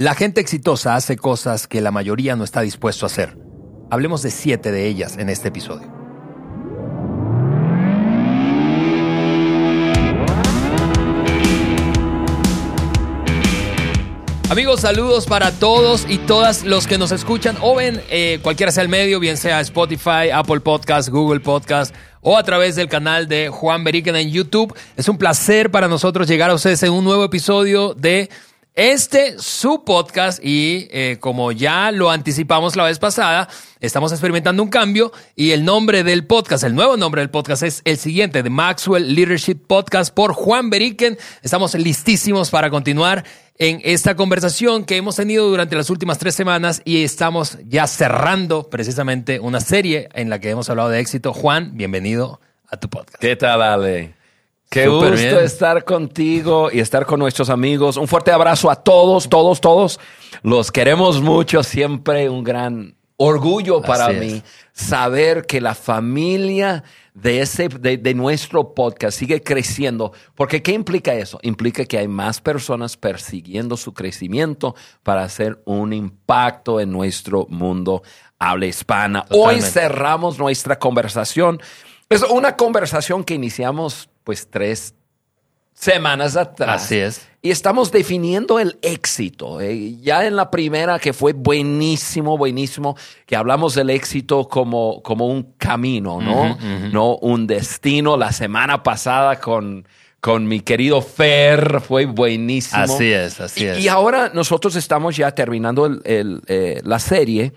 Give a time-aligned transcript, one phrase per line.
[0.00, 3.36] La gente exitosa hace cosas que la mayoría no está dispuesto a hacer.
[3.90, 5.88] Hablemos de siete de ellas en este episodio.
[14.48, 18.84] Amigos, saludos para todos y todas los que nos escuchan o ven eh, cualquiera sea
[18.84, 23.48] el medio, bien sea Spotify, Apple Podcast, Google Podcast o a través del canal de
[23.48, 24.72] Juan Beriken en YouTube.
[24.96, 28.30] Es un placer para nosotros llegar a ustedes en un nuevo episodio de
[28.78, 33.48] este, su podcast, y eh, como ya lo anticipamos la vez pasada,
[33.80, 37.82] estamos experimentando un cambio y el nombre del podcast, el nuevo nombre del podcast es
[37.84, 41.18] el siguiente, The Maxwell Leadership Podcast por Juan Beriken.
[41.42, 43.24] Estamos listísimos para continuar
[43.58, 48.70] en esta conversación que hemos tenido durante las últimas tres semanas y estamos ya cerrando
[48.70, 51.32] precisamente una serie en la que hemos hablado de éxito.
[51.32, 53.18] Juan, bienvenido a tu podcast.
[53.18, 54.17] ¿Qué tal, Ale?
[54.70, 57.96] Qué gusto estar contigo y estar con nuestros amigos.
[57.96, 59.98] Un fuerte abrazo a todos, todos, todos.
[60.42, 61.62] Los queremos mucho.
[61.62, 69.18] Siempre un gran orgullo para mí saber que la familia de, ese, de, nuestro podcast
[69.18, 70.12] sigue creciendo.
[70.34, 71.38] Porque ¿qué implica eso?
[71.42, 78.02] Implica que hay más personas persiguiendo su crecimiento para hacer un impacto en nuestro mundo
[78.38, 79.24] habla hispana.
[79.30, 81.60] Hoy cerramos nuestra conversación.
[82.08, 84.94] Es una conversación que iniciamos pues tres
[85.72, 86.82] semanas atrás.
[86.82, 87.26] Así es.
[87.40, 89.58] Y estamos definiendo el éxito.
[89.62, 95.28] Eh, ya en la primera, que fue buenísimo, buenísimo, que hablamos del éxito como, como
[95.28, 96.58] un camino, ¿no?
[96.92, 98.18] No un destino.
[98.18, 99.88] La semana pasada con,
[100.20, 102.82] con mi querido Fer fue buenísimo.
[102.82, 103.78] Así es, así es.
[103.78, 107.54] Y ahora nosotros estamos ya terminando el, eh, la serie,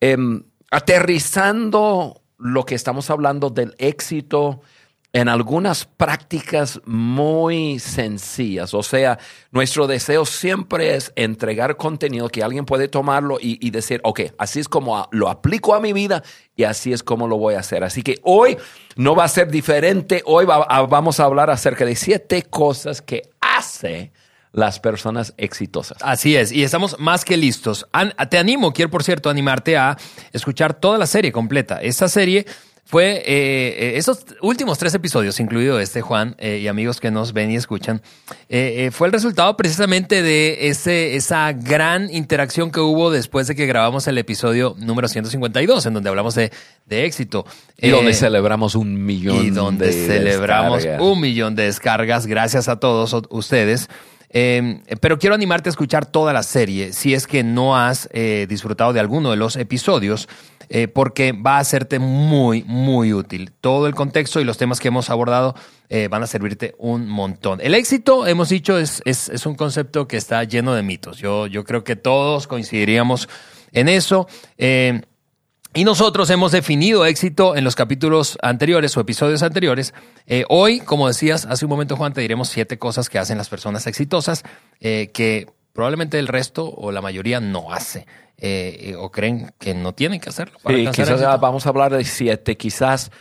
[0.00, 4.62] em, aterrizando lo que estamos hablando del éxito
[5.12, 8.74] en algunas prácticas muy sencillas.
[8.74, 9.18] O sea,
[9.50, 14.68] nuestro deseo siempre es entregar contenido que alguien puede tomarlo y, decir, ok, así es
[14.68, 16.22] como lo aplico a mi vida
[16.54, 17.84] y así es como lo voy a hacer.
[17.84, 18.58] Así que hoy
[18.96, 20.22] no va a ser diferente.
[20.26, 24.12] Hoy vamos a hablar acerca de siete cosas que hace
[24.52, 25.98] las personas exitosas.
[26.00, 27.86] Así es, y estamos más que listos.
[28.28, 29.96] te animo, quiero por cierto animarte a
[30.32, 31.80] escuchar toda la serie completa.
[31.80, 32.46] Esta serie
[32.88, 37.34] fue eh, eh, esos últimos tres episodios, incluido este, Juan, eh, y amigos que nos
[37.34, 38.00] ven y escuchan,
[38.48, 44.06] fue el resultado precisamente de ese, esa gran interacción que hubo después de que grabamos
[44.06, 46.50] el episodio número 152, en donde hablamos de,
[46.86, 47.44] de éxito.
[47.76, 52.26] Y donde celebramos un millón y donde celebramos un millón de descargas.
[52.26, 53.90] Gracias a todos ustedes.
[54.32, 58.08] pero quiero animarte a escuchar toda la serie si es que no has
[58.48, 60.26] disfrutado de alguno de los episodios.
[60.70, 63.52] Eh, porque va a hacerte muy, muy útil.
[63.60, 65.54] Todo el contexto y los temas que hemos abordado
[65.88, 67.60] eh, van a servirte un montón.
[67.62, 71.18] El éxito, hemos dicho, es, es, un concepto que está lleno de mitos.
[71.18, 73.28] Yo, yo creo que todos coincidiríamos
[73.72, 74.28] en eso.
[74.58, 75.00] Eh,
[75.72, 79.94] y nosotros hemos definido éxito en los capítulos anteriores o episodios anteriores.
[80.48, 83.86] hoy, como decías hace un momento, Juan, te diremos siete cosas que hacen las personas
[83.86, 84.44] exitosas
[84.80, 85.46] que
[85.78, 88.04] probablemente el resto o la mayoría no hace.
[88.36, 90.58] Eh, o creen que no tienen que hacerlo.
[90.66, 93.12] sí, quizás vamos a hablar de siete, quizás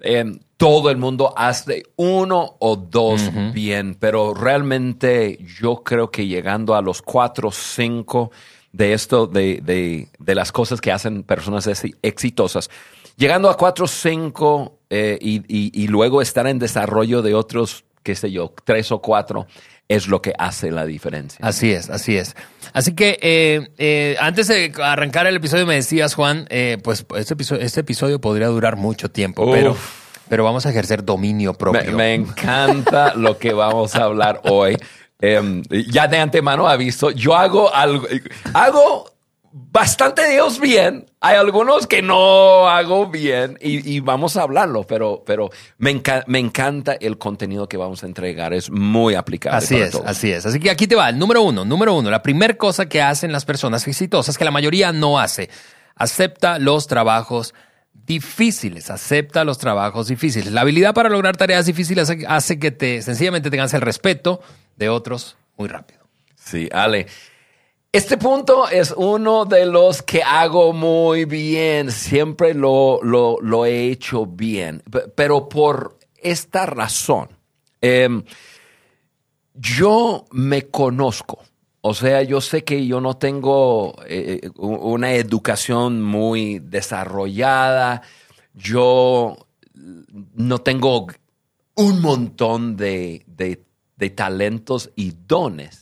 [0.00, 6.74] em, todo el mundo hace uno o dos bien, pero realmente yo creo que llegando
[6.74, 8.32] a los cuatro o cinco
[8.72, 11.70] de esto, de, las cosas que hacen personas
[12.02, 12.70] exitosas,
[13.16, 18.16] llegando a cuatro o cinco eh, y, y luego estar en desarrollo de otros, qué
[18.16, 19.46] sé yo, tres o cuatro,
[19.90, 21.44] es lo que hace la diferencia.
[21.44, 22.36] Así es, así es.
[22.72, 27.34] Así que eh, eh, antes de arrancar el episodio me decías, Juan, eh, pues este
[27.34, 29.76] episodio, este episodio podría durar mucho tiempo, pero,
[30.28, 31.92] pero vamos a ejercer dominio propio.
[31.92, 34.78] Me, encanta lo que vamos a hablar hoy.
[35.20, 38.06] Em, ya de antemano aviso, yo hago algo,
[38.54, 39.10] hago
[39.52, 41.06] bastante Dios bien.
[41.20, 46.94] Hay algunos que no hago bien y, vamos a hablarlo, pero, pero me, me, encanta
[46.94, 48.54] el contenido que vamos a entregar.
[48.54, 49.58] Es muy aplicable.
[49.58, 50.46] Así es, así es.
[50.46, 51.08] Así que aquí te va.
[51.08, 52.10] El número uno, número uno.
[52.10, 55.50] La primera cosa que hacen las personas exitosas, que la mayoría no hace,
[55.94, 57.54] acepta los trabajos
[58.06, 60.52] difíciles, acepta los trabajos difíciles.
[60.52, 64.40] La habilidad para lograr tareas difíciles hace, hace que te sencillamente tengas el respeto
[64.76, 66.00] de otros muy rápido.
[66.36, 67.06] Sí, Ale.
[67.92, 74.26] Este punto es uno de los que hago muy bien, siempre lo, lo, he hecho
[74.26, 74.80] bien,
[75.16, 77.30] pero por esta razón,
[77.80, 78.22] em,
[79.54, 81.40] yo me conozco,
[81.80, 88.02] o sea, yo sé que yo no tengo eh, una educación muy desarrollada,
[88.54, 89.48] yo
[90.34, 91.08] no tengo
[91.74, 95.79] un montón de, de talentos y dones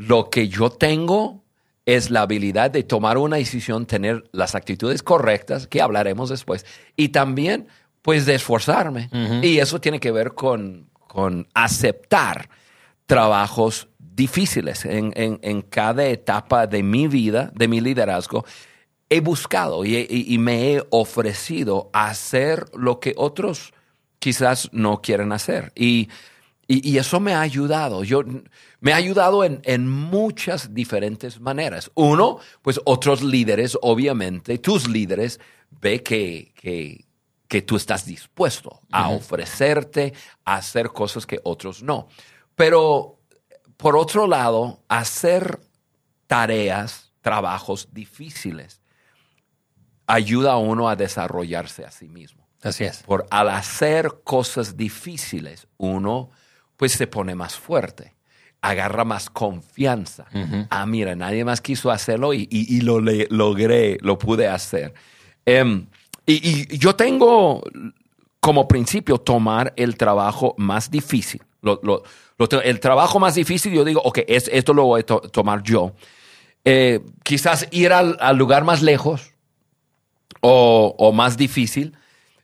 [0.00, 1.44] lo que yo tengo
[1.84, 6.64] es la habilidad de tomar una decisión, tener las actitudes correctas, que hablaremos después,
[6.96, 7.68] y también,
[8.00, 9.10] pues, de esforzarme.
[9.42, 12.48] Y eso tiene que ver con, con aceptar
[13.04, 18.44] trabajos difíciles en, en, cada etapa de mi vida, de mi liderazgo.
[19.10, 23.74] He buscado y, me he ofrecido a hacer lo que otros
[24.18, 25.72] quizás no quieren hacer.
[25.74, 26.08] Y,
[26.68, 28.04] y, eso me ha ayudado.
[28.04, 28.22] Yo,
[28.80, 31.90] me ha ayudado en, en, muchas diferentes maneras.
[31.94, 35.38] Uno, pues otros líderes, obviamente, tus líderes,
[35.70, 37.04] ve que, que,
[37.46, 42.08] que tú estás dispuesto a ofrecerte, a hacer cosas que otros no.
[42.54, 43.18] Pero,
[43.76, 45.60] por otro lado, hacer
[46.26, 48.80] tareas, trabajos difíciles,
[50.06, 52.48] ayuda a uno a desarrollarse a sí mismo.
[52.62, 53.02] Así es.
[53.02, 56.30] Por al hacer cosas difíciles, uno
[56.76, 58.14] pues se pone más fuerte,
[58.62, 60.26] agarra más confianza.
[60.70, 64.94] Ah, mira, nadie más quiso hacerlo y, lo logré, lo pude hacer.
[65.46, 65.86] Em,
[66.26, 67.62] y, yo tengo
[68.40, 71.42] como principio tomar el trabajo más difícil.
[72.64, 75.92] el trabajo más difícil, yo digo, ok, esto lo voy a tomar yo.
[76.64, 79.32] Eh, quizás ir al, lugar más lejos
[80.40, 81.96] o, o, más difícil.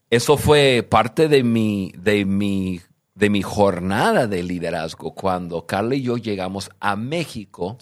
[0.09, 2.81] Eso fue parte de mi, de mi
[3.17, 7.79] de mi jornada de liderazgo, cuando Carla y yo llegamos a México,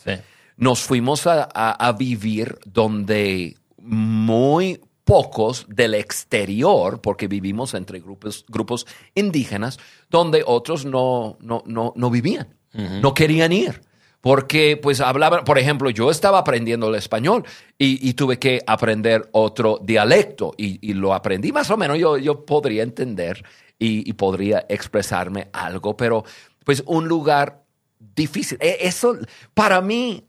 [0.56, 9.78] nos fuimos a, vivir donde muy pocos del exterior, porque vivimos entre grupos, grupos indígenas,
[10.08, 13.82] donde otros no, no, no, vivían, no querían ir.
[14.24, 17.44] Porque pues hablaban, por ejemplo, yo estaba aprendiendo el español
[17.76, 22.84] y, tuve que aprender otro dialecto y, lo aprendí más o menos, yo, yo podría
[22.84, 23.44] entender
[23.78, 26.24] y, podría expresarme algo, pero
[26.64, 27.64] pues un lugar
[27.98, 28.56] difícil.
[28.62, 29.14] E, eso
[29.52, 30.24] para mí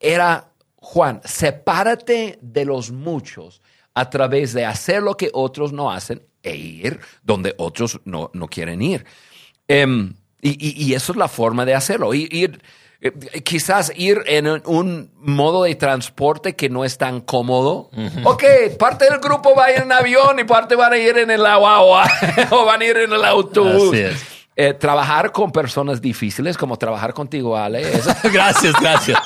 [0.00, 3.60] era, Juan, sepárate de los muchos
[3.92, 8.80] a través de hacer lo que otros no hacen e ir donde otros no, quieren
[8.80, 9.04] ir.
[9.68, 12.14] Em, y, eso es la forma de hacerlo.
[12.14, 12.62] Ir,
[13.44, 17.90] quizás ir en un modo de transporte que no es tan cómodo.
[18.24, 18.44] Ok,
[18.78, 21.44] parte del grupo va a ir en avión y parte van a ir en el
[21.44, 21.94] agua o
[22.64, 23.96] van a ir en el autobús.
[24.58, 27.82] Eh, trabajar con personas difíciles, como trabajar contigo, Ale.
[28.32, 29.18] gracias, gracias.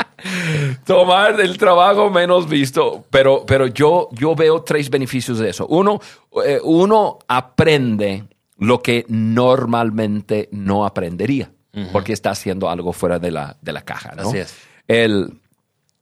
[0.84, 5.66] Tomar el trabajo menos visto, pero, pero yo, yo veo tres beneficios de eso.
[5.68, 6.00] Uno,
[6.44, 8.24] eh, uno aprende
[8.58, 11.50] lo que normalmente no aprendería
[11.92, 14.14] porque está haciendo algo fuera de la, de la caja.
[14.14, 14.28] ¿no?
[14.28, 14.54] Así es.
[14.86, 15.40] El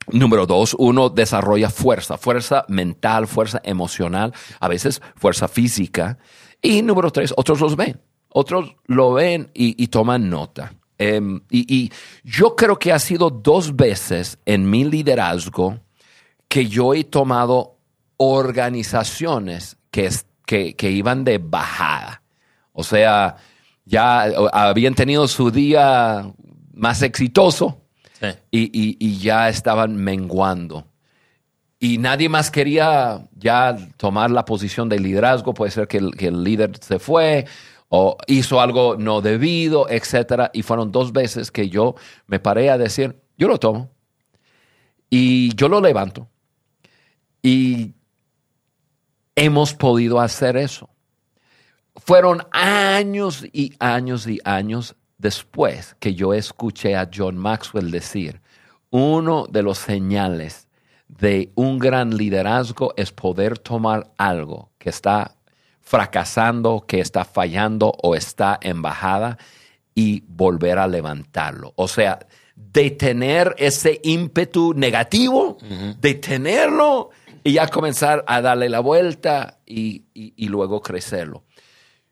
[0.09, 6.19] número dos, uno desarrolla fuerza, fuerza mental, fuerza emocional, a veces fuerza física.
[6.63, 8.01] Y número tres, otros los ven.
[8.29, 10.75] Otros lo ven y, toman nota.
[10.99, 11.91] Em, y,
[12.23, 15.81] yo creo que ha sido dos veces en mi liderazgo
[16.49, 17.79] que yo he tomado
[18.19, 20.11] organizaciones que,
[20.47, 22.23] que, que iban de bajada.
[22.73, 23.37] O sea,
[23.91, 24.23] ya
[24.53, 26.33] habían tenido su día
[26.73, 27.83] más exitoso
[28.53, 30.87] y, ya estaban menguando.
[31.81, 35.55] Y nadie más quería ya tomar la posición de liderazgo.
[35.55, 37.47] Puede ser que el, líder se fue
[37.89, 40.51] o hizo algo no debido, etc.
[40.53, 41.97] Y fueron dos veces que yo
[42.29, 43.91] me paré a decir, yo lo tomo
[45.09, 46.29] y yo lo levanto.
[47.43, 47.95] Y
[49.35, 50.91] hemos podido hacer eso.
[52.05, 58.41] Fueron años y años y años después que yo escuché a John Maxwell decir,
[58.91, 60.67] uno de los señales
[61.09, 65.37] de un gran liderazgo es poder tomar algo que está
[65.81, 69.37] fracasando, que está fallando o está en bajada
[69.95, 71.75] y volver a levantarlo.
[71.77, 72.21] O sea,
[72.57, 75.59] detener ese ímpetu negativo,
[76.01, 77.11] detenerlo
[77.45, 81.45] y ya comenzar a darle la vuelta y luego crecerlo.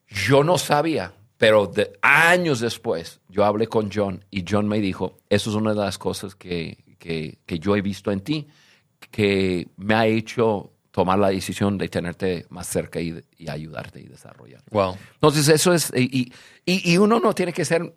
[0.08, 1.70] Yo no sabía, pero
[2.02, 5.98] años después yo hablé con John y John me dijo, eso es una de las
[5.98, 6.78] cosas que,
[7.46, 8.46] yo he visto en ti,
[9.10, 14.62] que me ha hecho tomar la decisión de tenerte más cerca y, ayudarte y desarrollar.
[14.70, 14.96] Wow.
[15.14, 16.32] Entonces eso es, y,
[16.64, 17.94] y, uno no tiene que ser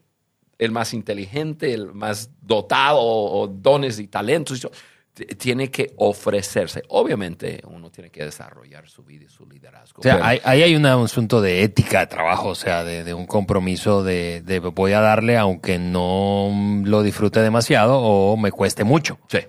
[0.60, 4.68] el más inteligente, el más dotado o, dones y talentos
[5.13, 6.84] tiene que ofrecerse.
[6.89, 10.00] Obviamente uno tiene que desarrollar su vida y su liderazgo.
[10.00, 14.03] O sea, ahí hay, un asunto de ética de trabajo, o sea, de, un compromiso
[14.03, 16.50] de, voy a darle aunque no
[16.84, 19.20] lo disfrute demasiado o me cueste mucho.
[19.27, 19.39] Sí.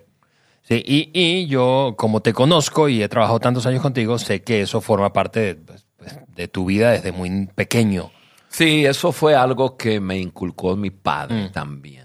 [0.65, 4.63] Sí, y, y yo, como te conozco y he trabajado tantos años contigo, sé que
[4.63, 8.13] eso forma parte de, pues, pues, tu vida desde muy pequeño.
[8.49, 11.53] Sí, eso fue algo que me inculcó mi padre mm.
[11.53, 12.02] también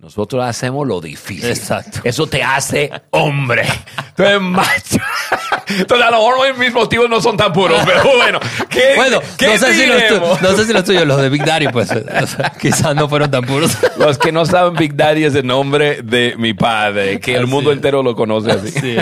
[0.00, 1.50] Nosotros hacemos lo difícil.
[1.50, 2.00] Exacto.
[2.04, 3.66] Eso te hace hombre.
[4.16, 4.96] Eres macho.
[5.68, 8.40] Entonces, a lo mejor mis motivos no son tan puros, pero bueno.
[8.70, 11.68] ¿qué, bueno, no, sé si los no sé si los tuyos, los de Big Daddy,
[11.68, 11.90] pues
[12.60, 13.76] quizás no fueron tan puros.
[13.98, 17.70] Los que no saben, Big Daddy es el nombre de mi padre, que el mundo
[17.70, 18.96] entero lo conoce así.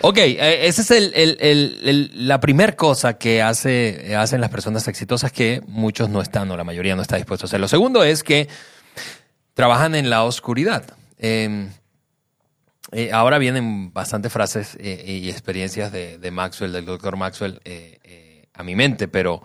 [0.00, 4.88] ok, eh, esa es el, el, el, la primera cosa que hace, hacen las personas
[4.88, 7.60] exitosas que muchos no están, o la mayoría no está dispuesto a hacer.
[7.60, 8.48] Lo segundo es que
[9.56, 10.84] trabajan en la oscuridad.
[11.16, 11.70] Em,
[12.92, 18.62] eh, ahora vienen bastantes frases eh, y experiencias de, Maxwell, del doctor Maxwell, eh, a
[18.62, 19.42] mi mente, pero,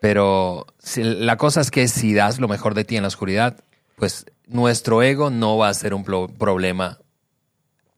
[0.00, 3.62] pero la cosa es que si das lo mejor de ti en la oscuridad,
[3.94, 6.98] pues nuestro ego no va a ser un problema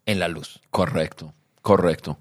[0.05, 0.61] en la luz.
[0.71, 1.33] Correcto,
[1.63, 2.19] correcto.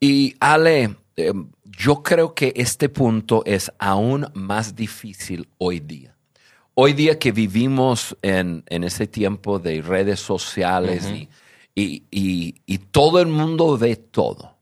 [0.00, 6.13] Y Ale, em, yo creo que este punto es aún más difícil hoy día
[6.74, 11.08] hoy día que vivimos en, ese tiempo de redes sociales
[11.74, 14.54] y, todo el mundo ve todo.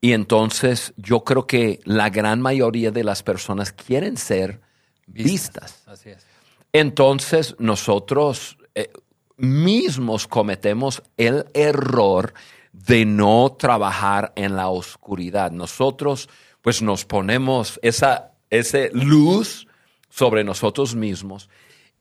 [0.00, 4.60] Y entonces yo creo que la gran mayoría de las personas quieren ser
[5.06, 5.82] vistas.
[5.86, 6.26] Así es.
[6.72, 8.90] Entonces nosotros eh,
[9.36, 12.34] mismos cometemos el error
[12.72, 15.52] de no trabajar en la oscuridad.
[15.52, 16.28] Nosotros
[16.62, 19.66] pues nos ponemos esa, esa luz
[20.12, 21.48] sobre nosotros mismos.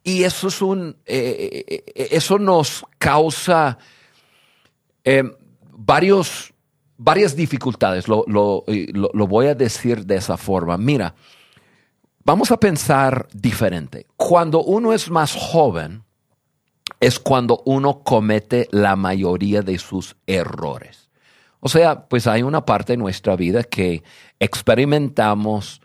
[0.03, 3.77] Y eso es un, eh, eh, eh, eso nos causa
[5.71, 6.53] varios,
[6.97, 8.09] varias dificultades.
[8.09, 10.77] Lo, lo, voy a decir de esa forma.
[10.77, 11.15] Mira,
[12.25, 14.07] vamos a pensar diferente.
[14.17, 16.03] Cuando uno es más joven,
[16.99, 21.09] es cuando uno comete la mayoría de sus errores.
[21.61, 24.03] O sea, pues hay una parte de nuestra vida que
[24.39, 25.81] experimentamos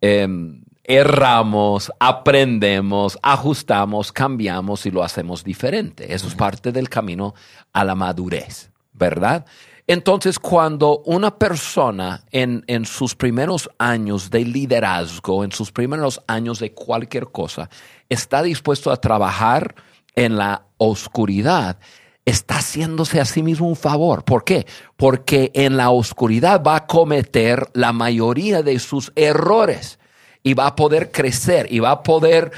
[0.00, 6.14] em, erramos, aprendemos, ajustamos, cambiamos y lo hacemos diferente.
[6.14, 7.34] Eso es parte del camino
[7.74, 9.44] a la madurez, ¿verdad?
[9.86, 16.58] Entonces, cuando una persona en, en, sus primeros años de liderazgo, en sus primeros años
[16.58, 17.68] de cualquier cosa,
[18.08, 19.74] está dispuesto a trabajar
[20.14, 21.78] en la oscuridad,
[22.24, 24.24] está haciéndose a sí mismo un favor.
[24.24, 24.66] ¿Por qué?
[24.96, 29.98] Porque en la oscuridad va a cometer la mayoría de sus errores
[30.42, 32.52] y va a poder crecer y va a poder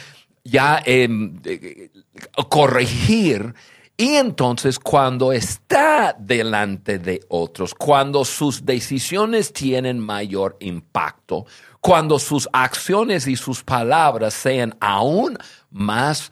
[0.44, 1.40] ya em,
[2.48, 3.54] corregir.
[3.96, 11.44] Y entonces cuando está delante de otros, cuando sus decisiones tienen mayor impacto,
[11.80, 15.36] cuando sus acciones y sus palabras sean aún
[15.70, 16.30] más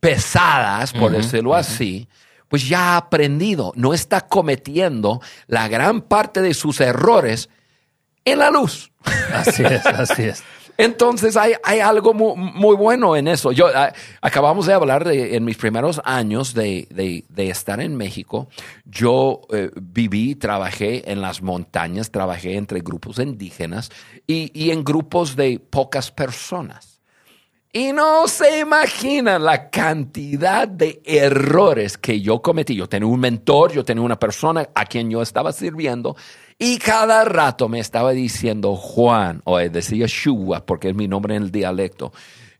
[0.00, 2.08] pesadas, por decirlo así,
[2.48, 7.48] pues ya ha aprendido, no está cometiendo la gran parte de sus errores
[8.24, 8.90] en la luz.
[9.32, 10.44] Así es, así es.
[10.78, 13.52] Entonces hay, algo muy, bueno en eso.
[13.52, 18.48] Yo ah, acabamos de hablar de, en mis primeros años de, estar en México.
[18.84, 23.90] Yo eh, viví, trabajé en las montañas, trabajé entre grupos indígenas
[24.26, 27.00] y, en grupos de pocas personas.
[27.74, 32.74] Y no se imaginan la cantidad de errores que yo cometí.
[32.74, 36.14] Yo tenía un mentor, yo tenía una persona a quien yo estaba sirviendo
[36.64, 41.42] y cada rato me estaba diciendo Juan, o decía Shua, porque es mi nombre en
[41.42, 42.12] el dialecto.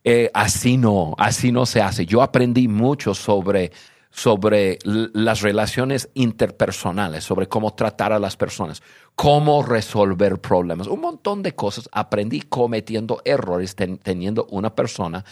[0.02, 2.04] Eh, así no, así no se hace.
[2.04, 3.70] Yo aprendí mucho sobre,
[4.10, 8.82] sobre las relaciones interpersonales, sobre cómo tratar a las personas,
[9.14, 10.88] cómo resolver problemas.
[10.88, 15.24] Un montón de cosas aprendí cometiendo errores, teniendo una persona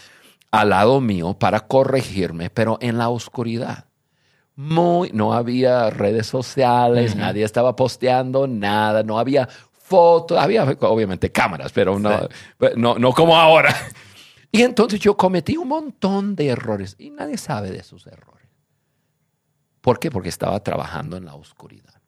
[0.49, 3.90] al lado mío para corregirme, pero en la oscuridad
[4.55, 11.71] muy, no había redes sociales, nadie estaba posteando nada, no había fotos, había obviamente cámaras,
[11.71, 12.27] pero no,
[12.75, 13.75] no, no como ahora.
[14.51, 18.49] Y entonces yo cometí un montón de errores y nadie sabe de esos errores.
[19.79, 20.11] ¿Por qué?
[20.11, 22.01] Porque estaba trabajando en la oscuridad.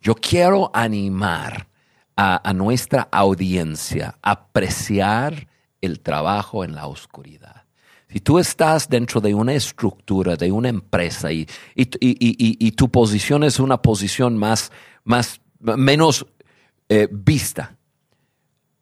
[0.00, 1.68] Yo quiero animar
[2.16, 5.48] a, a nuestra audiencia a apreciar
[5.80, 7.64] el trabajo en la oscuridad.
[8.12, 13.60] Si tú estás dentro de una estructura, de una empresa y, y, tu posición es
[13.60, 14.72] una posición más,
[15.04, 16.26] más menos
[16.88, 17.76] eh, vista,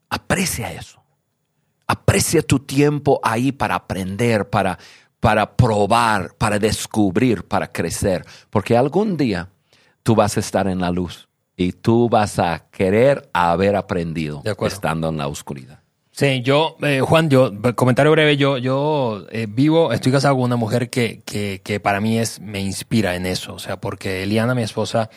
[0.08, 1.02] aprecia eso.
[1.86, 4.78] Aprecia tu tiempo ahí para aprender, para,
[5.20, 8.24] para probar, para descubrir, para crecer.
[8.48, 9.50] Porque algún día
[10.02, 15.10] tú vas a estar en la luz y tú vas a querer haber aprendido estando
[15.10, 15.82] en la oscuridad.
[16.18, 20.56] Sí, yo, eh, Juan, yo, comentario breve, yo, yo eh, vivo, estoy casado con una
[20.56, 24.56] mujer que, que, que, para mí es, me inspira en eso, o sea, porque Eliana,
[24.56, 25.10] mi esposa,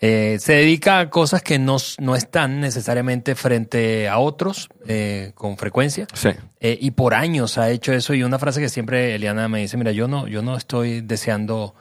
[0.00, 5.56] Eh, se dedica a cosas que no, no están necesariamente frente a otros eh, con
[5.56, 6.06] frecuencia.
[6.12, 6.30] Sí.
[6.60, 8.12] Eh, y por años ha hecho eso.
[8.12, 11.74] Y una frase que siempre Eliana me dice, mira, yo no, yo no estoy deseando...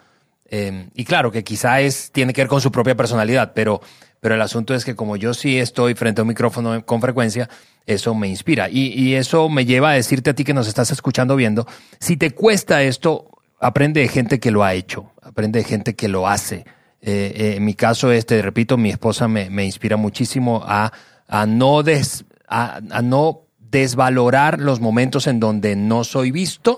[0.49, 3.81] y claro, que quizá es, tiene que ver con su propia personalidad, pero,
[4.25, 7.47] pero el asunto es que como yo sí estoy frente a un micrófono con frecuencia,
[7.85, 8.71] eso me inspira.
[8.71, 11.67] Y, y eso me lleva a decirte a ti que nos estás escuchando viendo,
[11.99, 13.29] si te cuesta esto,
[13.59, 16.65] aprende de gente que lo ha hecho, aprende de gente que lo hace.
[17.03, 20.91] Eh, eh, en mi caso, este, repito, mi esposa me, me inspira muchísimo a,
[21.27, 26.77] a no des, a, no desvalorar los momentos en donde no soy visto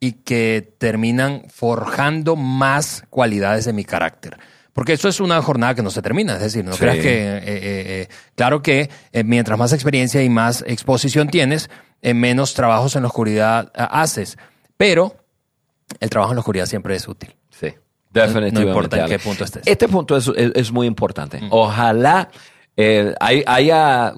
[0.00, 4.38] y que terminan forjando más cualidades de mi carácter.
[4.74, 8.08] Porque eso es una jornada que no se termina, es decir, no creas que, eh,
[8.34, 8.90] claro que
[9.24, 11.70] mientras más experiencia y más exposición tienes,
[12.02, 14.36] menos trabajos en la oscuridad haces,
[14.76, 15.16] pero
[16.00, 17.34] el trabajo en la oscuridad siempre es útil.
[17.50, 17.72] Sí.
[18.10, 18.60] Definitivamente.
[18.60, 19.62] No importa en qué punto estés.
[19.66, 21.40] Este punto es, muy importante.
[21.50, 22.30] Ojalá
[22.76, 24.14] eh, haya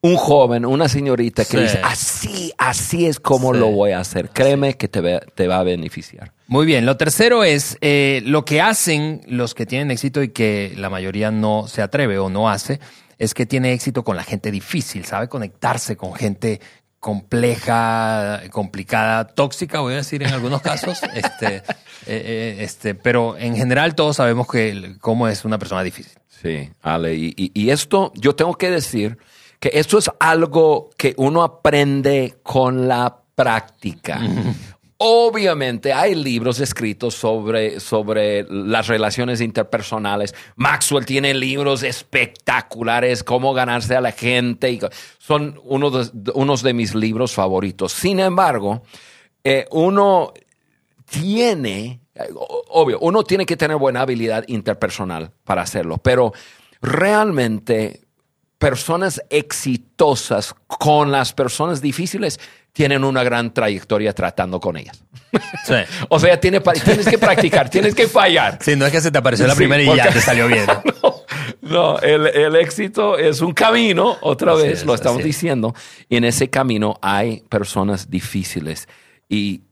[0.00, 4.30] un joven, una señorita que dice, así, así es como lo voy a hacer.
[4.30, 6.32] Créeme que te, te, va a beneficiar.
[6.46, 6.86] Muy bien.
[6.86, 11.30] Lo tercero es eh, lo que hacen los que tienen éxito y que la mayoría
[11.30, 12.78] no se atreve o no hace,
[13.18, 16.60] es que tiene éxito con la gente difícil, sabe conectarse con gente
[17.00, 21.62] compleja, complicada, tóxica, voy a decir en algunos casos, este, eh,
[22.06, 26.18] eh, este, pero en general todos sabemos que cómo es una persona difícil.
[26.28, 29.18] Sí, Ale, y, y, esto yo tengo que decir
[29.60, 34.20] que esto es algo que uno aprende con la práctica.
[35.00, 40.34] Obviamente hay libros escritos sobre, sobre las relaciones interpersonales.
[40.56, 44.72] Maxwell tiene libros espectaculares, cómo ganarse a la gente.
[44.72, 44.80] Y
[45.18, 47.92] son uno de, unos de mis libros favoritos.
[47.92, 48.82] Sin embargo,
[49.44, 50.32] eh, uno
[51.08, 52.00] tiene,
[52.70, 56.32] obvio, uno tiene que tener buena habilidad interpersonal para hacerlo, pero
[56.82, 58.07] realmente
[58.58, 62.38] personas exitosas con las personas difíciles
[62.72, 65.02] tienen una gran trayectoria tratando con ellas.
[66.08, 66.62] o sea, tienes
[67.08, 68.58] que practicar, tienes que fallar.
[68.60, 70.66] Sí, no es que se te apareció la primera y ya te salió bien.
[71.62, 75.74] no, el, éxito es un camino, otra vez lo estamos diciendo,
[76.08, 78.88] y en ese camino hay personas difíciles.
[79.28, 79.62] Y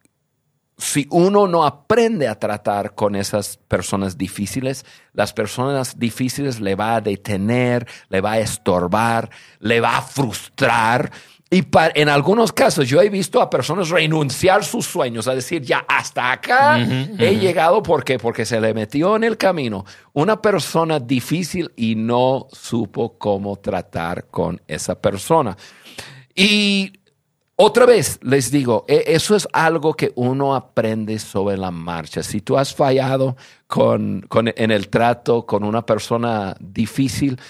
[0.79, 4.85] si uno no aprende a tratar con esas personas difíciles,
[5.15, 11.11] las personas difíciles le va a detener, le va a estorbar, le va a frustrar.
[11.49, 15.87] Y en algunos casos yo he visto a personas renunciar sus sueños, a decir, ya
[15.89, 17.83] hasta acá he llegado.
[17.83, 18.19] ¿Por qué?
[18.19, 24.27] Porque se le metió en el camino una persona difícil y no supo cómo tratar
[24.27, 25.57] con esa persona.
[26.35, 26.93] Y
[27.59, 32.23] otra vez les digo, e, eso es algo que uno aprende sobre la marcha.
[32.23, 37.41] Si tú has fallado con, en el trato con una persona difícil,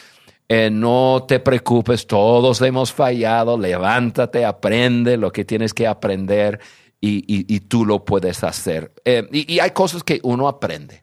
[0.49, 6.61] eh, no te preocupes, todos hemos fallado, levántate, aprende lo que tienes que aprender
[7.01, 8.93] y, tú lo puedes hacer.
[9.05, 11.03] Eh, y, hay cosas que uno aprende.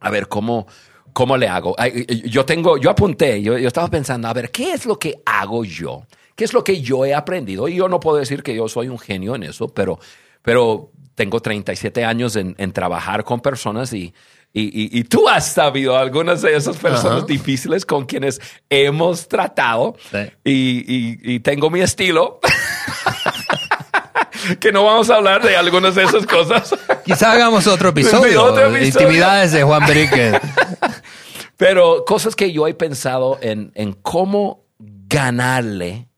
[0.00, 0.66] A ver, ¿cómo,
[1.12, 1.76] cómo le hago?
[2.26, 5.64] Yo tengo, yo apunté, yo, yo estaba pensando, a ver, ¿qué es lo que hago
[5.64, 6.04] yo?
[6.34, 7.68] ¿Qué es lo que yo he aprendido?
[7.68, 9.98] Y yo no puedo decir que yo soy un genio en eso, pero,
[10.42, 14.12] pero tengo 37 años en, trabajar con personas y,
[14.52, 19.96] y, y, tú has sabido algunas de esas personas difíciles con quienes hemos tratado
[20.44, 22.40] y, tengo mi estilo.
[24.60, 26.74] que no vamos a hablar de algunas de esas cosas.
[27.04, 30.38] Quizá hagamos otro episodio, de intimidades de Juan Berique.
[31.56, 36.08] Pero cosas que yo he pensado en, en cómo ganarle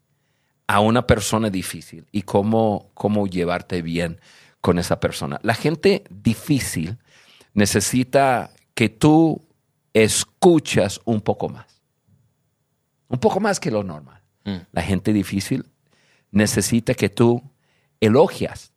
[0.67, 4.21] a una persona difícil y cómo, cómo llevarte bien
[4.61, 5.39] con esa persona.
[5.43, 6.99] La gente difícil
[7.55, 9.47] necesita que tú
[9.95, 11.83] escuchas un poco más.
[13.09, 14.23] Un poco más que lo normal.
[14.45, 14.57] Mm.
[14.73, 15.65] La gente difícil
[16.33, 17.43] necesita que tú
[18.01, 18.73] elogias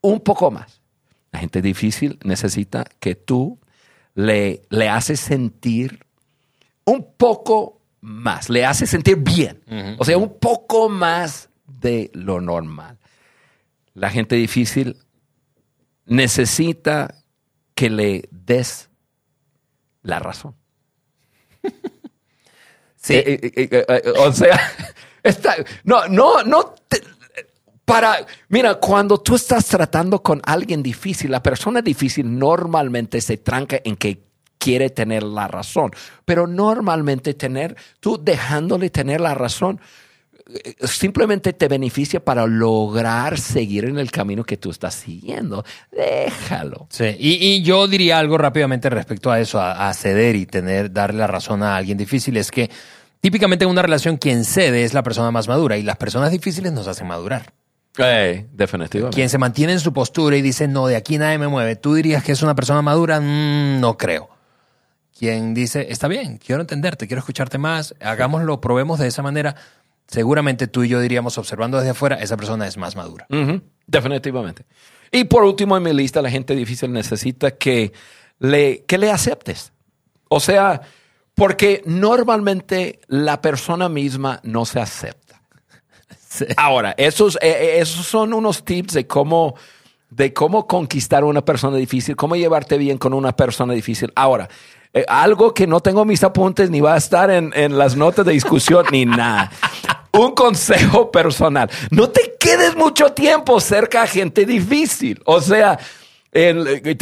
[0.00, 0.82] un poco más.
[1.30, 3.60] La gente difícil necesita que tú
[4.14, 6.04] le, le haces sentir
[6.84, 9.62] un poco más, le hace sentir bien.
[9.98, 12.98] O sea, un poco más de lo normal.
[13.94, 14.96] La gente difícil
[16.06, 17.14] necesita
[17.74, 18.88] que le des
[20.02, 20.54] la razón.
[22.96, 23.14] sí.
[23.14, 24.58] Eh, eh, eh, o sea,
[25.84, 26.74] no, no, no.
[27.84, 33.80] para, mira, cuando tú estás tratando con alguien difícil, la persona difícil normalmente se tranca
[33.84, 34.27] en que
[34.68, 35.92] quiere tener la razón.
[36.26, 39.80] Pero normalmente tener, tú dejándole tener la razón,
[40.82, 45.64] simplemente te beneficia para lograr seguir en el camino que tú estás siguiendo.
[45.90, 46.86] Déjalo.
[46.90, 51.28] Sí, y, yo diría algo rápidamente respecto a eso, a, ceder y tener, darle la
[51.28, 52.70] razón a alguien difícil, es que
[53.22, 56.72] típicamente en una relación quien cede es la persona más madura y las personas difíciles
[56.72, 57.54] nos hacen madurar.
[57.96, 59.14] Eh, definitivamente.
[59.14, 61.94] Quien se mantiene en su postura y dice, no, de aquí nadie me mueve, ¿tú
[61.94, 63.18] dirías que es una persona madura?
[63.18, 64.37] Mm, no creo
[65.18, 69.56] quien dice, está bien, quiero entenderte, quiero escucharte más, hagámoslo, probemos de esa manera,
[70.06, 73.26] seguramente tú y yo diríamos, observando desde afuera, esa persona es más madura.
[73.86, 74.64] Definitivamente.
[75.10, 77.92] Y por último en mi lista, la gente difícil necesita que
[78.38, 79.72] le, que le aceptes.
[80.28, 80.82] O sea,
[81.34, 85.42] porque normalmente la persona misma no se acepta.
[86.56, 89.56] Ahora, esos, eh, eh, esos son unos tips de cómo,
[90.10, 94.12] de cómo conquistar a una persona difícil, cómo llevarte bien con una persona difícil.
[94.14, 94.48] Ahora,
[94.92, 98.32] eh, algo que no tengo mis apuntes ni va a estar en, las notas de
[98.32, 99.50] discusión ni nada.
[100.12, 101.70] Un consejo personal.
[101.90, 105.20] No te quedes mucho tiempo cerca a gente difícil.
[105.26, 105.78] O sea,
[106.32, 106.96] eh,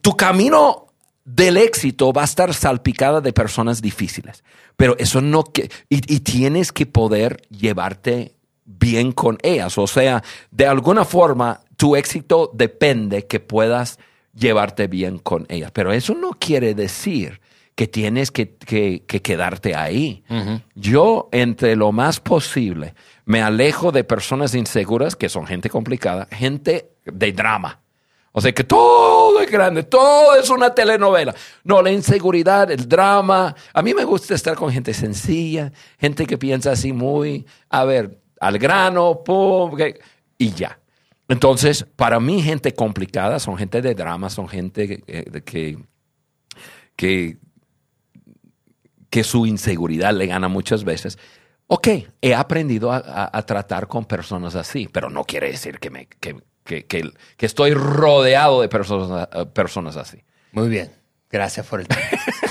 [0.00, 0.86] tu camino
[1.24, 4.44] del éxito va a estar salpicada de personas difíciles.
[4.76, 5.42] Pero eso no...
[5.44, 9.76] Que, y, y tienes que poder llevarte bien con ellas.
[9.76, 13.98] O sea, de alguna forma, tu éxito depende que puedas
[14.36, 15.70] llevarte bien con ella.
[15.72, 17.40] Pero eso no quiere decir
[17.74, 18.56] que tienes que,
[19.06, 20.24] quedarte ahí.
[20.74, 22.94] Yo, entre lo más posible,
[23.24, 27.80] me alejo de personas inseguras, que son gente complicada, gente de drama.
[28.32, 31.34] O sea que todo es grande, todo es una telenovela.
[31.64, 33.54] No, la inseguridad, el drama.
[33.72, 38.18] A mí me gusta estar con gente sencilla, gente que piensa así muy, a ver,
[38.40, 39.76] al grano, pum,
[40.38, 40.78] y ya.
[41.28, 45.78] Entonces, para mí, gente complicada son gente de drama, son gente que,
[46.96, 47.38] que,
[49.10, 51.18] que, su inseguridad le gana muchas veces.
[51.66, 51.88] Ok,
[52.20, 57.12] he aprendido a, tratar con personas así, pero no quiere decir que, me, que, que
[57.40, 60.22] estoy rodeado de personas, personas así.
[60.52, 60.92] Muy bien,
[61.28, 62.06] gracias por el tiempo.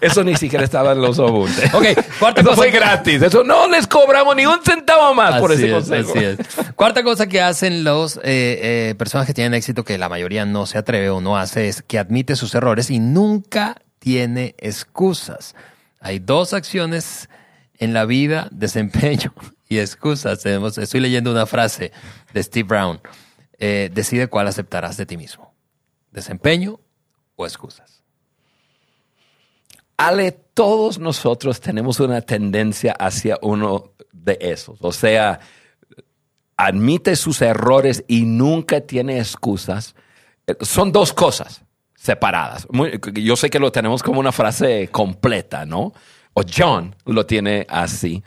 [0.00, 1.72] Eso ni siquiera estaba en los apuntes.
[1.74, 1.86] Ok,
[2.18, 3.22] cuarta Eso cosa fue gratis.
[3.22, 6.10] Eso no les cobramos ni un centavo más por ese consejo.
[6.10, 6.38] Así es.
[6.74, 10.66] Cuarta cosa que hacen los eh, eh, personas que tienen éxito, que la mayoría no
[10.66, 15.54] se atreve o no hace, es que admite sus errores y nunca tiene excusas.
[16.00, 17.28] Hay dos acciones
[17.78, 19.34] en la vida, desempeño
[19.68, 20.44] y excusas.
[20.44, 21.92] Estoy leyendo una frase
[22.32, 23.00] de Steve Brown.
[23.58, 25.52] Eh, decide cuál aceptarás de ti mismo.
[26.12, 26.80] Desempeño
[27.36, 27.97] o excusas.
[29.98, 34.78] Ale, todos nosotros tenemos una tendencia hacia uno de esos.
[34.80, 35.40] O sea,
[36.56, 39.96] admite sus errores y nunca tiene excusas.
[40.60, 41.64] Son dos cosas
[41.96, 42.66] separadas.
[43.14, 45.92] yo sé que lo tenemos como una frase completa, ¿no?
[46.32, 48.22] O John lo tiene así.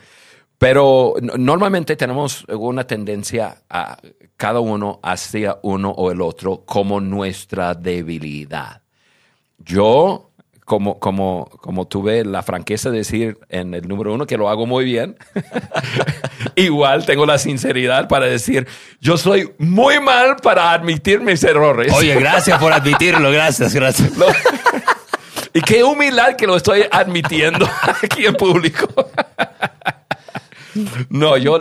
[0.58, 3.98] Pero normalmente tenemos una tendencia a
[4.36, 8.82] cada uno hacia uno o el otro como nuestra debilidad.
[9.58, 10.31] Yo
[10.72, 14.66] como, como, como tuve la franqueza de decir en el número uno que lo hago
[14.66, 15.18] muy bien,
[16.56, 18.66] igual tengo la sinceridad para decir,
[19.02, 21.92] yo soy muy mal para admitir mis errores.
[21.92, 24.14] Oye, gracias por admitirlo, gracias, gracias.
[25.54, 27.68] y qué humildad que lo estoy admitiendo
[28.02, 28.88] aquí en público.
[31.10, 31.60] No, yo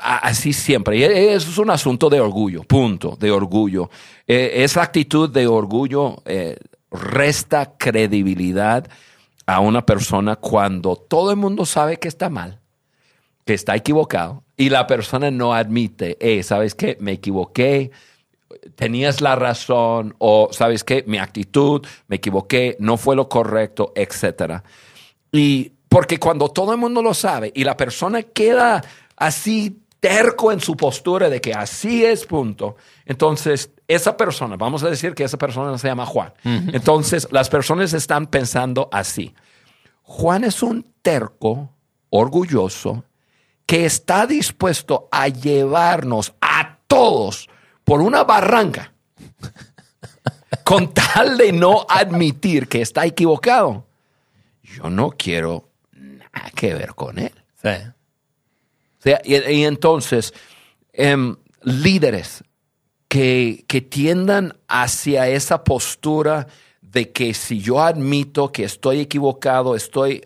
[0.00, 1.34] así siempre.
[1.34, 3.90] Eso es un asunto de orgullo, punto, de orgullo.
[4.24, 6.56] Eh, esa actitud de orgullo eh,
[6.92, 8.88] resta credibilidad
[9.46, 12.60] a una persona cuando todo el mundo sabe que está mal,
[13.44, 16.96] que está equivocado, y la persona no admite, eh, ¿sabes qué?
[17.00, 17.90] Me equivoqué,
[18.76, 21.04] tenías la razón, o ¿sabes qué?
[21.06, 24.62] Mi actitud, me equivoqué, no fue lo correcto, etc.
[25.32, 28.82] Y porque cuando todo el mundo lo sabe y la persona queda
[29.16, 32.76] así terco en su postura de que así es, punto.
[33.06, 36.32] Entonces, esa persona, vamos a decir que esa persona se llama Juan.
[36.44, 39.34] Entonces, las personas están pensando así.
[40.02, 41.70] Juan es un terco,
[42.10, 43.04] orgulloso,
[43.66, 47.48] que está dispuesto a llevarnos a todos
[47.84, 48.92] por una barranca
[50.64, 53.86] con tal de no admitir que está equivocado.
[54.62, 57.32] Yo no quiero nada que ver con él.
[57.62, 57.70] Sí
[59.24, 60.32] y, entonces,
[60.92, 62.44] em, líderes
[63.12, 66.46] que, tiendan hacia esa postura
[66.80, 70.22] de que si yo admito que estoy equivocado, estoy,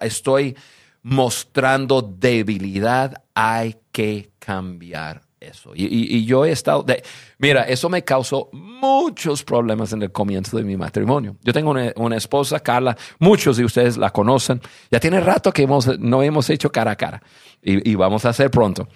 [0.00, 0.56] estoy
[1.02, 5.72] mostrando debilidad, hay que cambiar eso.
[5.74, 7.02] Y, yo he estado, de,
[7.38, 11.36] mira, eso me causó muchos problemas en el comienzo de mi matrimonio.
[11.42, 14.60] Yo tengo una, esposa, Carla, muchos de ustedes la conocen.
[14.92, 17.20] Ya tiene rato que hemos, no hemos hecho cara a cara
[17.60, 18.86] y, vamos a hacer pronto.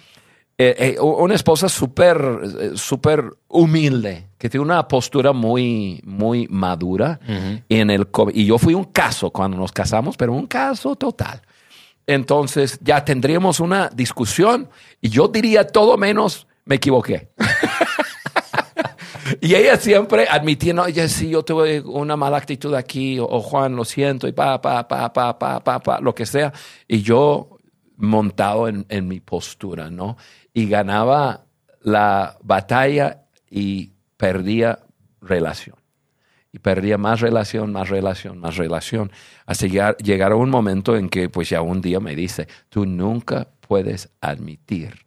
[0.57, 7.19] Eh, eh, una esposa súper, eh, súper humilde, que tiene una postura muy, muy madura.
[7.27, 11.41] en el, y yo fui un caso cuando nos casamos, pero un caso total
[12.07, 14.69] entonces ya tendríamos una discusión
[15.01, 17.29] y yo diría todo menos me equivoqué.
[19.41, 23.83] y ella siempre admitiendo, oye, sí, yo tuve una mala actitud aquí, o, Juan, lo
[23.83, 26.53] siento, y pa, pa, pa, pa, pa, pa, pa, lo que sea.
[26.87, 27.52] Y yo
[27.97, 30.17] montado en, en mi postura, ¿no?
[30.53, 31.45] Y ganaba
[31.81, 34.79] la batalla y perdía
[35.21, 35.83] relación
[36.53, 39.11] y perdía más relación, más relación, más relación,
[39.47, 42.85] hasta llegar, llegar a un momento en que pues ya un día me dice, tú
[42.85, 44.99] nunca puedes admitir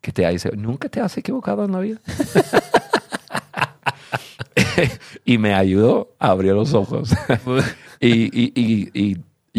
[0.00, 2.00] que te has, nunca te has equivocado en la vida.
[5.24, 7.14] y me ayudó a abrir los ojos.
[8.00, 9.16] y, y, y, y,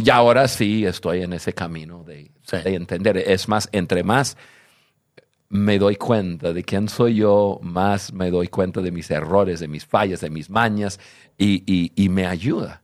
[0.10, 3.18] ahora sí estoy en ese camino de, de entender.
[3.18, 4.38] Es más, entre más
[5.52, 9.68] me doy cuenta de quién soy yo, más me doy cuenta de mis errores, de
[9.68, 10.98] mis fallas, de mis mañas,
[11.38, 12.84] y, me ayuda.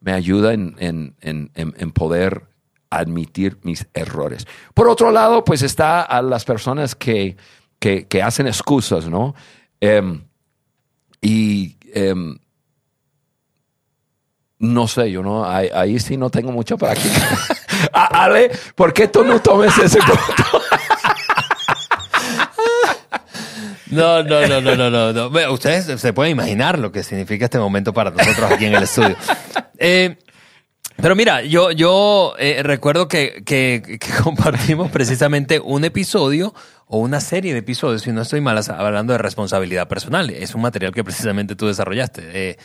[0.00, 2.42] Me ayuda en, poder
[2.90, 4.46] admitir mis errores.
[4.74, 7.36] Por otro lado, pues está a las personas que,
[8.22, 9.34] hacen excusas, ¿no?
[9.80, 10.22] Em,
[11.22, 12.36] y em,
[14.62, 17.08] no sé, yo no, ahí, sí no tengo mucho para aquí.
[17.92, 20.44] Ale, ¿por qué tú no tomes ese punto?
[23.90, 25.52] No, no, no, no, no, no.
[25.52, 29.16] ustedes se pueden imaginar lo que significa este momento para nosotros aquí en el estudio.
[29.84, 30.16] Eh,
[30.96, 36.54] pero mira, yo, yo eh, recuerdo que, que, compartimos precisamente un episodio
[36.86, 40.30] o una serie de episodios, si no estoy mal, hablando de responsabilidad personal.
[40.30, 42.22] Es un material que precisamente tú desarrollaste.
[42.32, 42.58] Eh,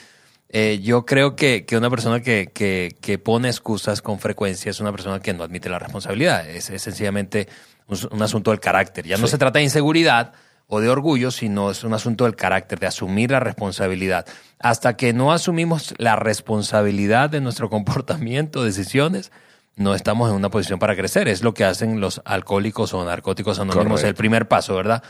[0.82, 4.92] yo creo que, que una persona que, que, que, pone excusas con frecuencia es una
[4.92, 6.48] persona que no admite la responsabilidad.
[6.50, 7.48] Es, sencillamente
[7.88, 9.06] un, asunto del carácter.
[9.06, 10.34] Ya no se trata de inseguridad,
[10.68, 14.26] o de orgullo, sino es un asunto del carácter, de asumir la responsabilidad.
[14.60, 19.32] Hasta que no asumimos la responsabilidad de nuestro comportamiento, decisiones,
[19.76, 21.28] no estamos en una posición para crecer.
[21.28, 24.04] Es lo que hacen los alcohólicos o narcóticos anónimos.
[24.04, 25.04] El primer paso, ¿verdad?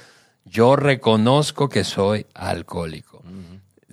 [0.46, 3.24] Yo reconozco que soy alcohólico.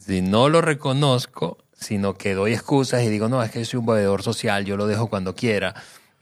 [0.06, 3.80] Si no lo reconozco, sino que doy excusas y digo, no, es que yo soy
[3.80, 5.74] un bebedor social, yo lo dejo cuando quiera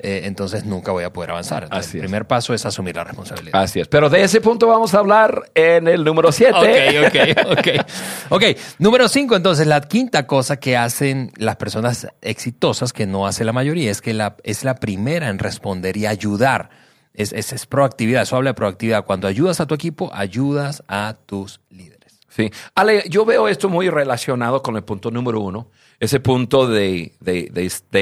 [0.05, 1.69] eh, entonces nunca voy a poder avanzar.
[1.71, 3.63] el primer paso es asumir la responsabilidad.
[3.63, 3.87] Así es.
[3.87, 7.07] Pero de ese punto vamos a hablar en el número 7.
[7.07, 7.87] Ok, ok, ok.
[8.31, 8.45] ok,
[8.81, 13.53] número 5, entonces, la quinta cosa que hacen las personas exitosas, que no hace la
[13.53, 16.71] mayoría, es que la, es la primera en responder y ayudar.
[17.15, 19.05] Es, es, es proactividad, eso habla de proactividad.
[19.05, 22.02] Cuando ayudas a tu equipo, ayudas a tus líderes.
[22.35, 22.51] Sí.
[22.75, 25.69] Ale, yo veo esto muy relacionado con el punto número uno
[26.03, 27.13] ese punto de,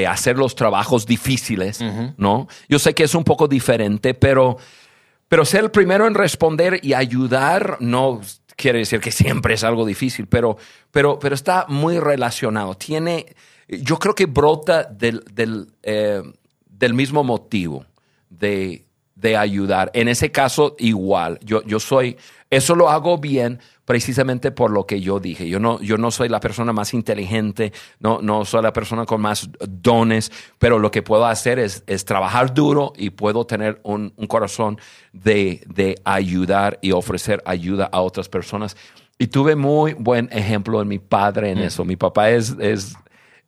[0.09, 1.79] hacer los trabajos difíciles,
[2.17, 2.47] ¿no?
[2.67, 4.57] Yo sé que es un poco diferente, pero,
[5.27, 8.21] pero ser el primero en responder y ayudar no
[8.55, 10.57] quiere decir que siempre es algo difícil, pero,
[10.89, 12.73] pero, pero está muy relacionado.
[12.73, 13.35] Tiene,
[13.67, 16.23] yo creo que brota del, del, eh,
[16.65, 17.85] del mismo motivo
[18.31, 18.83] de,
[19.21, 19.91] de ayudar.
[19.93, 21.39] En ese caso, igual.
[21.43, 22.17] Yo, yo soy,
[22.49, 25.47] eso lo hago bien precisamente por lo que yo dije.
[25.47, 29.21] Yo no, yo no soy la persona más inteligente, no, no soy la persona con
[29.21, 34.11] más dones, pero lo que puedo hacer es, es trabajar duro y puedo tener un,
[34.15, 34.79] un corazón
[35.13, 38.75] de, de, ayudar y ofrecer ayuda a otras personas.
[39.19, 41.63] Y tuve muy buen ejemplo en mi padre en mm.
[41.63, 41.85] eso.
[41.85, 42.95] Mi papá es, es,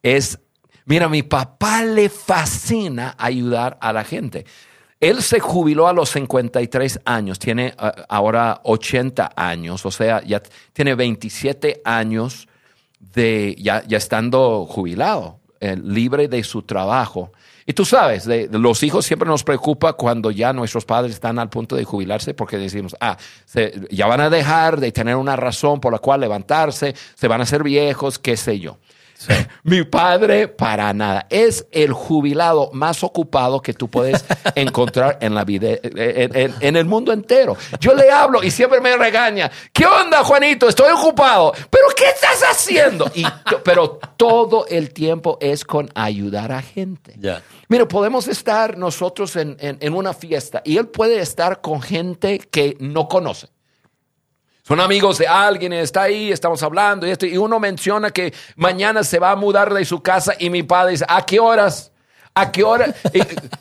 [0.03, 0.39] es,
[0.85, 4.45] mira, mi papá le fascina ayudar a la gente.
[5.03, 10.41] Él se jubiló a los 53 años, tiene ah, ahora 80 años, o sea, ya
[10.71, 12.47] tiene 27 años
[13.13, 17.33] de ya, estando jubilado, eh, libre de su trabajo.
[17.65, 21.49] Y tú sabes, de, los hijos siempre nos preocupa cuando ya nuestros padres están al
[21.49, 23.17] punto de jubilarse porque decimos, ah,
[23.91, 27.43] ya van a dejar de tener una razón por la cual levantarse, se van a
[27.43, 28.77] hacer viejos, qué sé yo.
[29.63, 31.27] Mi padre, para nada.
[31.29, 34.23] Es el jubilado más ocupado que tú puedes
[34.55, 37.55] encontrar en la vida, en, el mundo entero.
[37.79, 39.51] Yo le hablo y siempre me regaña.
[39.71, 40.67] ¿Qué onda, Juanito?
[40.67, 41.53] Estoy ocupado.
[41.69, 43.09] ¿Pero qué estás haciendo?
[43.13, 43.25] Y,
[43.63, 47.15] pero todo el tiempo es con ayudar a gente.
[47.69, 53.07] Mira, podemos estar nosotros en una fiesta y él puede estar con gente que no
[53.07, 53.47] conoce
[54.65, 59.03] son amigos de alguien, está ahí, estamos hablando y esto, y uno menciona que mañana
[59.03, 61.91] se va a mudar de su casa y mi padre dice, ¿a qué horas?
[62.33, 62.93] ¿A qué hora?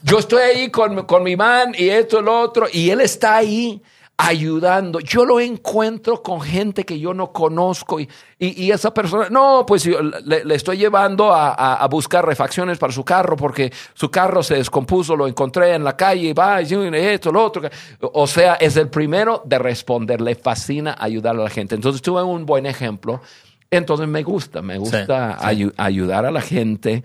[0.04, 3.82] yo estoy ahí con, con mi man y esto lo otro, y él está ahí
[4.16, 5.00] ayudando.
[5.00, 9.84] Yo lo encuentro con gente que yo no conozco y, y, esa persona, no, pues
[9.84, 14.54] yo le, estoy llevando a, a, buscar refacciones para su carro porque su carro se
[14.54, 17.68] descompuso, lo encontré en la calle, y va, y esto, lo otro.
[18.00, 21.74] O sea, es el primero de responder, le fascina ayudar a la gente.
[21.74, 23.20] Entonces tuve un buen ejemplo.
[23.70, 25.38] Entonces me gusta, me gusta
[25.76, 27.02] ayudar a la gente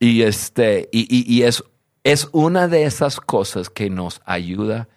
[0.00, 1.62] y, este, y, y es,
[2.02, 4.88] es una de esas cosas que nos ayuda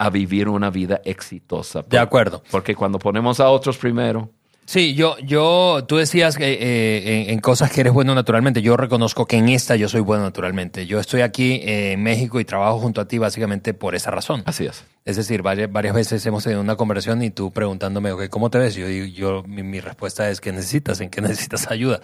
[0.00, 1.84] a vivir una vida exitosa.
[1.86, 2.42] de acuerdo.
[2.50, 4.30] Porque cuando ponemos a otros primero.
[4.64, 8.62] Sí, yo, yo, tú decías que eh, en, cosas que eres bueno naturalmente.
[8.62, 10.86] Yo reconozco que en esta yo soy bueno naturalmente.
[10.86, 14.42] Yo estoy aquí eh, en México y trabajo junto a ti básicamente por esa razón.
[14.46, 14.84] Así es.
[15.04, 18.56] Es decir, varias, varias veces hemos tenido una conversación y tú preguntándome, okay, ¿cómo te
[18.56, 18.74] ves?
[18.76, 22.00] Yo, yo mi, mi, respuesta es que necesitas, en qué necesitas ayuda.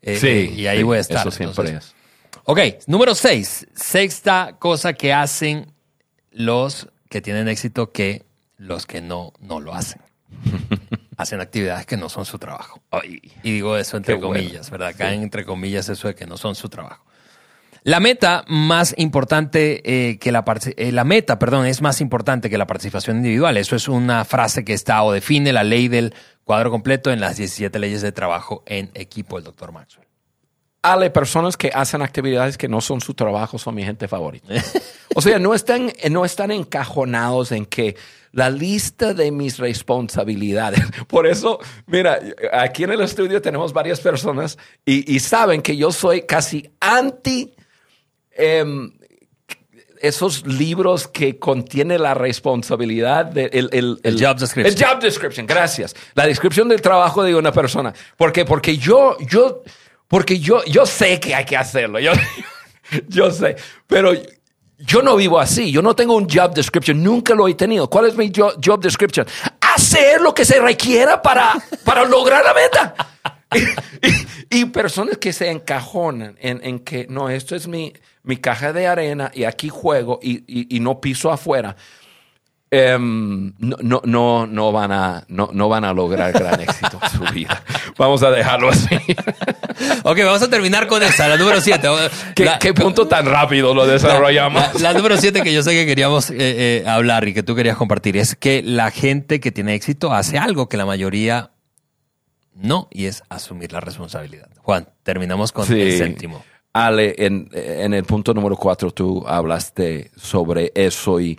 [0.00, 0.54] Eh, sí.
[0.56, 1.20] y ahí voy a estar.
[1.26, 1.94] Eso siempre es.
[2.44, 3.66] Ok, número seis.
[3.74, 5.74] Sexta cosa que hacen
[6.30, 8.24] los que tienen éxito que
[8.56, 10.02] los que no, no lo hacen.
[11.16, 12.82] hacen actividades que no son su trabajo.
[13.04, 14.96] y digo eso entre comillas, ¿verdad?
[14.98, 17.04] Caen entre comillas eso de que no son su trabajo.
[17.84, 20.44] La meta más importante eh, que la,
[20.76, 23.58] eh, la meta, perdón, es más importante que la participación individual.
[23.58, 27.36] Eso es una frase que está o define la ley del cuadro completo en las
[27.36, 30.03] 17 leyes de trabajo en equipo del doctor Maxwell.
[30.84, 34.46] Ale, personas que hacen actividades que no son su trabajo son mi gente favorita.
[35.16, 37.96] O sea, no están, no están encajonados en que
[38.32, 40.80] la lista de mis responsabilidades.
[41.08, 42.18] Por eso, mira,
[42.52, 47.54] aquí en el estudio tenemos varias personas y, saben que yo soy casi anti
[48.32, 48.92] em,
[50.02, 53.70] esos libros que contienen la responsabilidad del
[54.02, 54.66] el, job description.
[54.66, 55.94] El job description, gracias.
[56.14, 57.94] La descripción del trabajo de una persona.
[58.16, 58.44] ¿Por qué?
[58.44, 59.62] Porque yo, yo,
[60.14, 61.98] porque yo, yo sé que hay que hacerlo.
[61.98, 62.12] Yo,
[63.08, 63.56] yo sé.
[63.88, 64.12] Pero
[64.78, 67.90] yo no vivo así, yo no tengo un job description, nunca lo he tenido.
[67.90, 69.26] ¿Cuál es mi job, description?
[69.60, 72.94] Hacer lo que se requiera para, para lograr la meta.
[74.50, 79.32] Y, personas que se encajonan en, que no, esto es mi, mi caja de arena
[79.34, 81.74] y aquí juego y, y no piso afuera.
[82.70, 87.32] Em, no, no, no, van a, no, no van a lograr gran éxito en su
[87.32, 87.62] vida.
[87.96, 88.96] Vamos a dejarlo así.
[90.02, 91.88] ok, vamos a terminar con esta, la número 7.
[92.34, 94.80] ¿Qué, punto tan rápido lo desarrollamos?
[94.80, 97.76] La, número 7 que yo sé que queríamos eh, eh, hablar y que tú querías
[97.76, 101.52] compartir es que la gente que tiene éxito hace algo que la mayoría
[102.54, 104.48] no, y es asumir la responsabilidad.
[104.62, 106.44] Juan, terminamos con el séptimo.
[106.72, 111.38] Ale, en, en el punto número 4 tú hablaste sobre eso y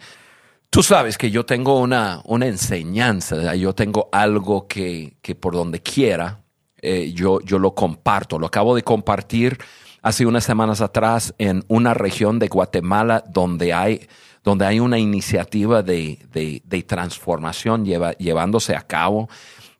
[0.75, 5.81] Tú sabes que yo tengo una, una enseñanza, yo tengo algo que, que por donde
[5.81, 6.41] quiera,
[6.81, 8.37] eh, yo, yo lo comparto.
[8.37, 9.57] Lo acabo de compartir
[10.01, 14.05] hace unas semanas atrás en una región de Guatemala donde hay,
[14.43, 19.29] donde hay una iniciativa de, de, transformación llevándose a cabo.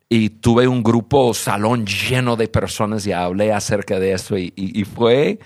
[0.08, 4.80] Y tuve un grupo, salón lleno de personas y hablé acerca de eso y, y,
[4.80, 5.40] y fue,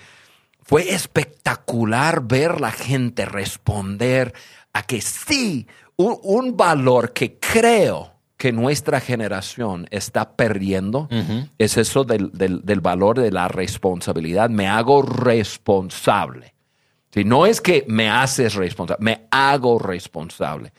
[0.61, 4.33] fue espectacular ver la gente responder
[4.73, 11.07] a que sí, un, valor que creo que nuestra generación está perdiendo
[11.57, 12.31] es eso del,
[12.81, 14.49] valor de la responsabilidad.
[14.49, 16.55] Me hago responsable.
[17.13, 20.71] Si no es que me haces responsable, me hago responsable.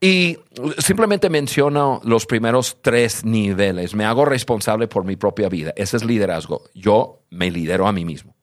[0.00, 0.38] Y
[0.78, 3.94] simplemente menciono los primeros tres niveles.
[3.94, 5.72] Me hago responsable por mi propia vida.
[5.76, 6.62] Ese es liderazgo.
[6.74, 8.33] Yo me lidero a mí mismo.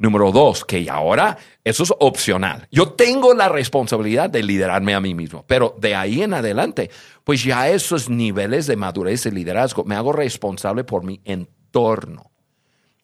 [0.00, 2.66] Número dos, que ahora eso es opcional.
[2.72, 6.90] Yo tengo la responsabilidad de liderarme a mí mismo, pero de ahí en adelante,
[7.22, 12.30] pues ya esos niveles de madurez y liderazgo, me hago responsable por mi entorno,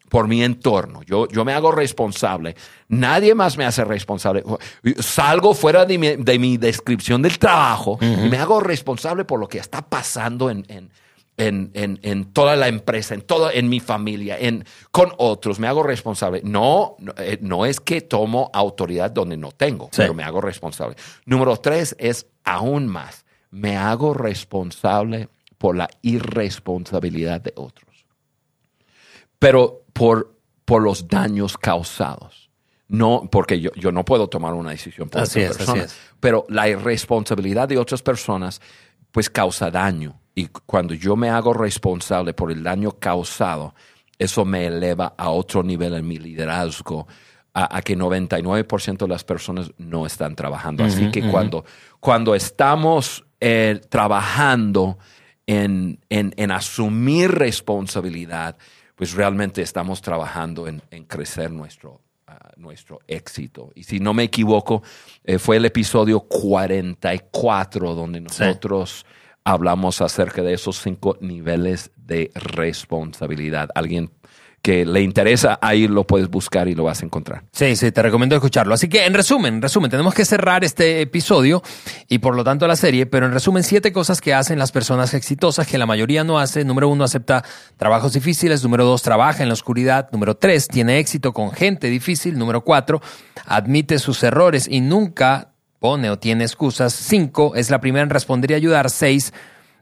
[0.08, 1.02] por mi entorno.
[1.02, 2.56] Yo, yo me hago responsable.
[2.88, 4.42] Nadie más me hace responsable.
[4.98, 5.98] Salgo fuera de
[6.38, 10.90] mi, descripción del trabajo y me hago responsable por lo que está pasando en en,
[11.36, 11.70] en,
[12.02, 16.40] en, toda la empresa, en toda, en mi familia, en, con otros, me hago responsable.
[16.44, 20.96] No, no, eh, es que tomo autoridad donde no tengo, pero me hago responsable.
[21.26, 28.06] Número tres es aún más, me hago responsable por la irresponsabilidad de otros.
[29.38, 32.50] Pero por, por los daños causados.
[32.88, 36.68] No, porque yo, yo no puedo tomar una decisión por así otras personas, pero la
[36.68, 38.60] irresponsabilidad de otras personas
[39.16, 43.74] pues causa daño y cuando yo me hago responsable por el daño causado,
[44.18, 47.06] eso me eleva a otro nivel en mi liderazgo,
[47.54, 50.84] a, que 99% de las personas no están trabajando.
[50.84, 51.64] Así que cuando,
[51.98, 54.98] cuando estamos eh, trabajando
[55.46, 58.58] en, en, asumir responsabilidad,
[58.96, 62.02] pues realmente estamos trabajando en, crecer nuestro,
[62.56, 63.70] nuestro éxito.
[63.74, 64.82] Y si no me equivoco,
[65.24, 69.06] eh, fue el episodio 44 donde nosotros
[69.44, 73.68] hablamos acerca de esos cinco niveles de responsabilidad.
[73.74, 74.10] Alguien
[74.62, 77.44] que le interesa, ahí lo puedes buscar y lo vas a encontrar.
[77.52, 78.74] Sí, sí, te recomiendo escucharlo.
[78.74, 81.62] Así que en resumen, en resumen, tenemos que cerrar este episodio
[82.08, 85.14] y por lo tanto la serie, pero en resumen, siete cosas que hacen las personas
[85.14, 86.64] exitosas que la mayoría no hace.
[86.64, 87.44] Número uno, acepta
[87.76, 88.62] trabajos difíciles.
[88.64, 90.08] Número dos, trabaja en la oscuridad.
[90.10, 92.36] Número tres, tiene éxito con gente difícil.
[92.36, 93.00] Número cuatro,
[93.46, 96.92] admite sus errores y nunca pone o tiene excusas.
[96.92, 98.90] Cinco, es la primera en responder y ayudar.
[98.90, 99.32] Seis,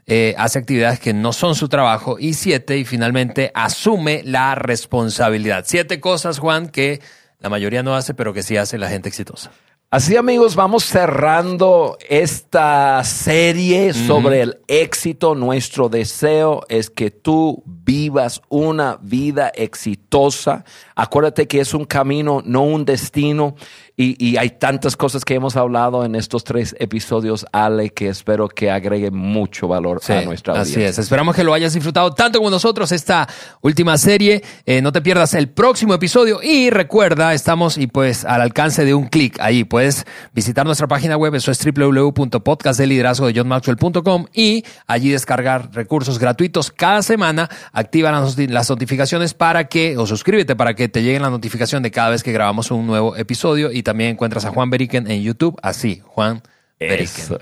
[0.07, 2.17] eh, hace actividades que no son su trabajo.
[2.19, 5.65] Y siete, y finalmente, asume la responsabilidad.
[5.67, 7.01] Siete cosas, Juan, que
[7.41, 9.51] la mayoría no hace, pero que sí hace la gente exitosa.
[9.91, 15.37] Así amigos, vamos cerrando esta serie sobre el éxito.
[15.37, 20.65] Nuestro deseo es que tú vivas una vida exitosa.
[20.97, 23.55] Acuérdate que es un camino, no un destino.
[23.97, 28.69] Y, hay tantas cosas que hemos hablado en estos tres episodios, Ale, que espero que
[28.69, 30.81] agregue mucho valor a nuestra audiencia.
[30.81, 30.99] Así es.
[30.99, 33.29] Esperamos que lo hayas disfrutado tanto como nosotros esta
[33.61, 34.43] última serie.
[34.67, 36.41] Eh, no te pierdas el próximo episodio.
[36.43, 39.63] Y recuerda, estamos y pues al alcance de un clic ahí.
[39.63, 39.84] Puedes
[40.33, 47.49] visitar nuestra página web, eso es www.podcastdeliderazgo.com y allí descargar recursos gratuitos cada semana.
[47.73, 48.37] Activa las,
[48.71, 52.33] notificaciones para que, o suscríbete para que te llegue la notificación de cada vez que
[52.33, 53.73] grabamos un nuevo episodio.
[53.73, 56.43] Y también encuentras a Juan Beriken en YouTube, así, Juan
[56.79, 57.39] Beriken.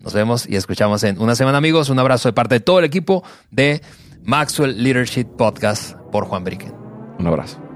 [0.00, 1.88] Nos vemos y escuchamos en una semana, amigos.
[1.88, 3.80] Un abrazo de parte de todo el equipo de
[4.24, 6.74] Maxwell Leadership Podcast por Juan Beriken.
[7.18, 7.71] Un abrazo.